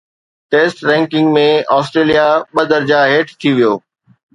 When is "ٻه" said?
2.53-2.61